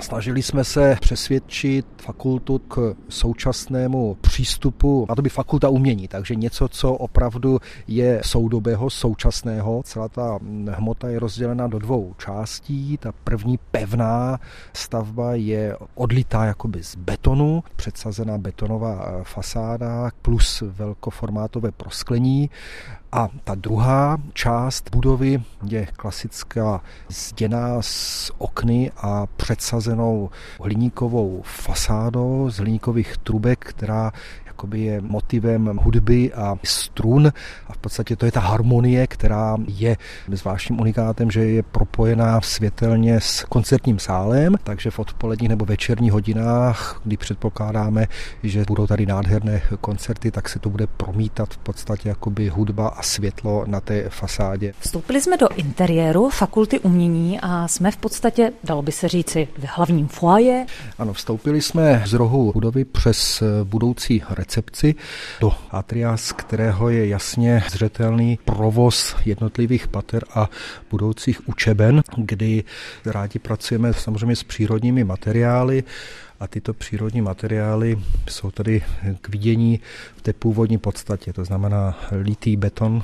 [0.00, 6.68] Snažili jsme se přesvědčit fakultu k současnému přístupu, a to by fakulta umění, takže něco,
[6.68, 9.82] co opravdu je soudobého, současného.
[9.84, 10.38] Celá ta
[10.70, 12.98] hmota je rozdělena do dvou částí.
[12.98, 14.40] Ta první pevná
[14.72, 22.50] stavba je odlitá jakoby z betonu, předsazená betonová fasáda plus velkoformátové prosklení
[23.14, 30.30] a ta druhá část budovy je klasická zděná s okny a předsazenou
[30.60, 34.12] hliníkovou fasádou z hliníkových trubek, která
[34.54, 37.32] jakoby je motivem hudby a strun
[37.66, 39.96] a v podstatě to je ta harmonie, která je
[40.32, 47.00] zvláštním unikátem, že je propojená světelně s koncertním sálem, takže v odpoledních nebo večerních hodinách,
[47.04, 48.06] kdy předpokládáme,
[48.42, 53.02] že budou tady nádherné koncerty, tak se to bude promítat v podstatě jakoby hudba a
[53.02, 54.72] světlo na té fasádě.
[54.78, 59.64] Vstoupili jsme do interiéru fakulty umění a jsme v podstatě, dalo by se říci, v
[59.76, 60.66] hlavním foaje.
[60.98, 64.94] Ano, vstoupili jsme z rohu budovy přes budoucí recepci
[65.40, 70.50] do atria, z kterého je jasně zřetelný provoz jednotlivých pater a
[70.90, 72.64] budoucích učeben, kdy
[73.04, 75.84] rádi pracujeme samozřejmě s přírodními materiály,
[76.44, 78.82] a tyto přírodní materiály jsou tady
[79.20, 79.80] k vidění
[80.16, 83.02] v té původní podstatě, to znamená litý beton,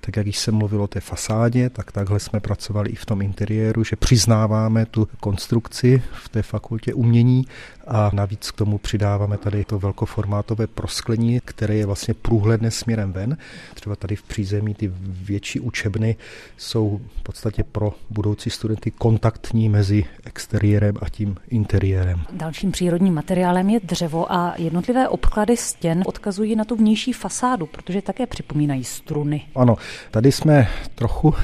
[0.00, 3.22] tak jak již jsem mluvil o té fasádě, tak takhle jsme pracovali i v tom
[3.22, 7.46] interiéru, že přiznáváme tu konstrukci v té fakultě umění
[7.86, 13.36] a navíc k tomu přidáváme tady to velkoformátové prosklení, které je vlastně průhledné směrem ven.
[13.74, 16.16] Třeba tady v přízemí ty větší učebny
[16.56, 22.20] jsou v podstatě pro budoucí studenty kontaktní mezi exteriérem a tím interiérem.
[22.32, 28.02] Dalším přírodním materiálem je dřevo a jednotlivé obklady stěn odkazují na tu vnější fasádu, protože
[28.02, 29.42] také připomínají struny.
[29.54, 29.76] Ano,
[30.10, 31.34] tady jsme trochu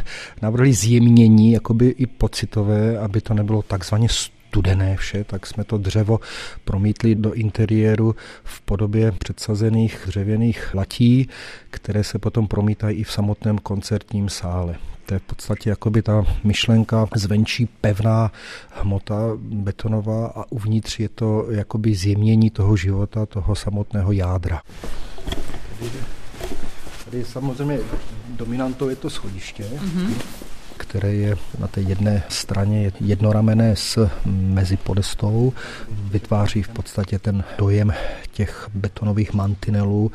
[0.42, 6.20] navrhli zjemnění, jakoby i pocitové, aby to nebylo takzvaně studené vše, tak jsme to dřevo
[6.64, 11.28] promítli do interiéru v podobě předsazených dřevěných latí,
[11.70, 14.76] které se potom promítají i v samotném koncertním sále.
[15.08, 18.32] To je v podstatě jakoby ta myšlenka zvenčí pevná
[18.70, 24.62] hmota betonová a uvnitř je to jakoby zjemnění toho života, toho samotného jádra.
[27.04, 27.78] Tady samozřejmě
[28.28, 29.64] dominantou je to schodiště.
[29.64, 30.14] Mm-hmm
[30.78, 35.52] které je na té jedné straně jednoramené s mezipodestou,
[35.88, 37.92] vytváří v podstatě ten dojem
[38.38, 40.12] těch betonových mantinelů,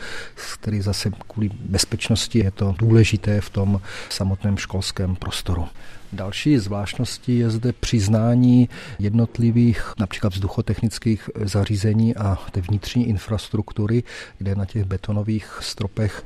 [0.54, 5.68] který zase kvůli bezpečnosti je to důležité v tom samotném školském prostoru.
[6.14, 8.70] Další zvláštností je zde přiznání
[9.00, 14.04] jednotlivých například vzduchotechnických zařízení a té vnitřní infrastruktury,
[14.38, 16.24] kde na těch betonových stropech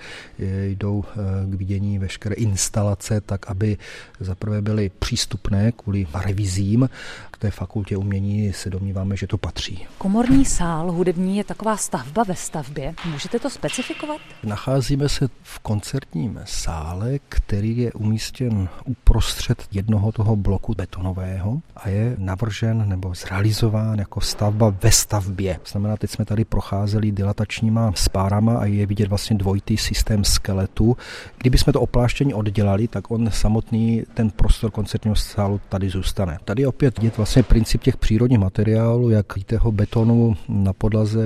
[0.63, 1.16] jdou eh,
[1.46, 3.78] k vidění veškeré instalace, tak aby
[4.19, 6.90] zaprvé byly přístupné kvůli revizím.
[7.31, 9.88] K té fakultě umění se domníváme, že to patří.
[9.97, 12.94] Komorní sál hudební je taková stavba ve stavbě.
[13.06, 14.18] Můžete to specifikovat?
[14.44, 22.16] Nacházíme se v koncertním sále, který je umístěn uprostřed jednoho toho bloku betonového a je
[22.18, 25.59] navržen nebo zrealizován jako stavba ve stavbě.
[25.68, 30.98] Znamená, teď jsme tady procházeli dilatačníma spárama a je vidět vlastně dvojitý systém skeletu.
[31.38, 36.38] Kdyby jsme to opláštění oddělali, tak on samotný, ten prostor koncertního sálu tady zůstane.
[36.46, 41.19] Tady opět je vlastně princip těch přírodních materiálů, jak toho betonu na podlaze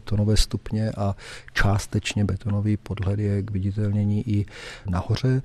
[0.00, 1.16] betonové stupně a
[1.52, 4.46] částečně betonový podhled je k viditelnění i
[4.86, 5.42] nahoře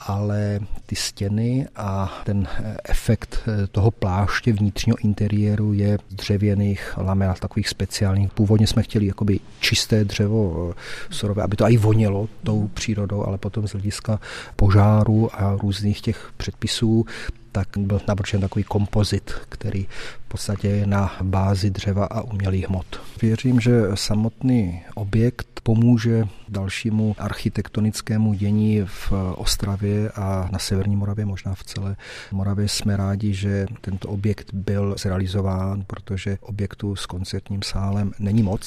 [0.00, 2.48] ale ty stěny a ten
[2.84, 8.30] efekt toho pláště vnitřního interiéru je dřevěných lamel, takových speciálních.
[8.30, 10.74] Původně jsme chtěli jakoby čisté dřevo
[11.10, 14.20] surové, aby to i vonělo tou přírodou, ale potom z hlediska
[14.56, 17.06] požáru a různých těch předpisů
[17.52, 19.86] tak byl navržen takový kompozit, který
[20.24, 23.00] v podstatě je na bázi dřeva a umělých hmot.
[23.22, 31.54] Věřím, že samotný objekt pomůže dalšímu architektonickému dění v Ostravě a na Severní Moravě, možná
[31.54, 31.96] v celé
[32.32, 32.68] Moravě.
[32.68, 38.64] Jsme rádi, že tento objekt byl zrealizován, protože objektů s koncertním sálem není moc